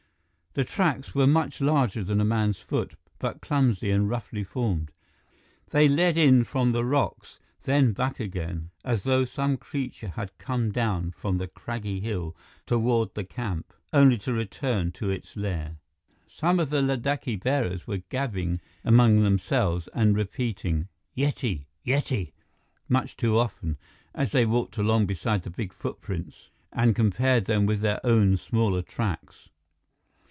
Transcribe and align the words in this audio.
The 0.53 0.65
tracks 0.65 1.15
were 1.15 1.27
much 1.27 1.61
larger 1.61 2.03
than 2.03 2.19
a 2.19 2.25
man's 2.25 2.59
foot, 2.59 2.95
but 3.19 3.39
clumsy 3.39 3.89
and 3.89 4.09
roughly 4.09 4.43
formed. 4.43 4.91
They 5.69 5.87
led 5.87 6.17
in 6.17 6.43
from 6.43 6.73
the 6.73 6.83
rocks, 6.83 7.39
then 7.63 7.93
back 7.93 8.19
again, 8.19 8.69
as 8.83 9.03
though 9.03 9.23
some 9.23 9.55
creature 9.55 10.09
had 10.09 10.37
come 10.39 10.73
down 10.73 11.11
from 11.15 11.37
the 11.37 11.47
craggy 11.47 12.01
hill 12.01 12.35
toward 12.65 13.13
the 13.15 13.23
camp, 13.23 13.73
only 13.93 14.17
to 14.17 14.33
return 14.33 14.91
to 14.91 15.09
its 15.09 15.37
lair. 15.37 15.77
Some 16.27 16.59
of 16.59 16.69
the 16.69 16.81
Ladakhi 16.81 17.37
bearers 17.37 17.87
were 17.87 18.03
gabbing 18.09 18.59
among 18.83 19.21
themselves 19.23 19.87
and 19.93 20.17
repeating, 20.17 20.89
"Yeti 21.15 21.63
Yeti," 21.87 22.33
much 22.89 23.15
too 23.15 23.39
often, 23.39 23.77
as 24.13 24.33
they 24.33 24.45
walked 24.45 24.77
along 24.77 25.05
beside 25.05 25.43
the 25.43 25.49
big 25.49 25.71
footprints 25.71 26.49
and 26.73 26.93
compared 26.93 27.45
them 27.45 27.65
with 27.65 27.79
their 27.79 28.05
own 28.05 28.35
smaller 28.35 28.81
tracks. 28.81 29.47